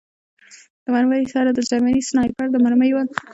د 0.83 0.85
مرمۍ 0.95 1.23
سر 1.31 1.45
د 1.53 1.59
جرمني 1.67 2.01
سنایپر 2.09 2.45
د 2.51 2.55
مرمۍ 2.65 2.91
و 2.93 2.97